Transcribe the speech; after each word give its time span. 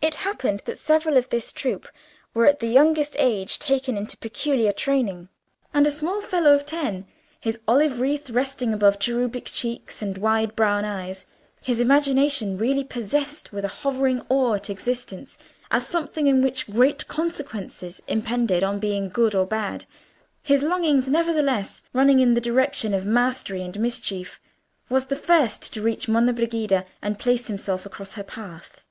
It 0.00 0.14
happened 0.14 0.62
that 0.64 0.78
several 0.78 1.16
of 1.16 1.28
this 1.30 1.52
troop 1.52 1.88
were 2.34 2.46
at 2.46 2.60
the 2.60 2.68
youngest 2.68 3.16
age 3.18 3.58
taken 3.58 3.96
into 3.96 4.16
peculiar 4.16 4.72
training; 4.72 5.28
and 5.74 5.84
a 5.84 5.90
small 5.90 6.20
fellow 6.20 6.54
of 6.54 6.64
ten, 6.64 7.08
his 7.40 7.58
olive 7.66 7.98
wreath 7.98 8.30
resting 8.30 8.72
above 8.72 9.00
cherubic 9.00 9.46
cheeks 9.46 10.00
and 10.00 10.18
wide 10.18 10.54
brown 10.54 10.84
eyes, 10.84 11.26
his 11.60 11.80
imagination 11.80 12.56
really 12.56 12.84
possessed 12.84 13.50
with 13.52 13.64
a 13.64 13.82
hovering 13.82 14.22
awe 14.28 14.52
at 14.54 14.70
existence 14.70 15.36
as 15.72 15.84
something 15.84 16.28
in 16.28 16.42
which 16.42 16.70
great 16.70 17.08
consequences 17.08 18.00
impended 18.06 18.62
on 18.62 18.78
being 18.78 19.08
good 19.08 19.34
or 19.34 19.46
bad, 19.46 19.84
his 20.44 20.62
longings 20.62 21.08
nevertheless 21.08 21.82
running 21.92 22.20
in 22.20 22.34
the 22.34 22.40
direction 22.40 22.94
of 22.94 23.04
mastery 23.04 23.64
and 23.64 23.80
mischief, 23.80 24.38
was 24.88 25.06
the 25.06 25.16
first 25.16 25.72
to 25.72 25.82
reach 25.82 26.08
Monna 26.08 26.32
Brigida 26.32 26.84
and 27.02 27.18
place 27.18 27.48
himself 27.48 27.84
across 27.84 28.12
her 28.12 28.22
path. 28.22 28.84